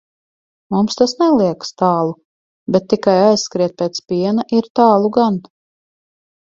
Mums 0.75 0.95
tas 1.01 1.13
neliekas 1.19 1.75
tālu, 1.83 2.15
bet 2.77 2.89
tikai 2.95 3.17
aizskriet 3.29 3.79
pēc 3.83 4.05
piena 4.13 4.51
ir 4.61 4.75
tālu 4.83 5.15
gan. 5.21 5.41